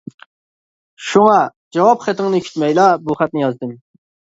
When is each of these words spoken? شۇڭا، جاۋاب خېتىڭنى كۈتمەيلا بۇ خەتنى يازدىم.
شۇڭا، 1.09 1.37
جاۋاب 1.79 2.09
خېتىڭنى 2.09 2.43
كۈتمەيلا 2.49 2.91
بۇ 3.07 3.23
خەتنى 3.25 3.49
يازدىم. 3.51 3.83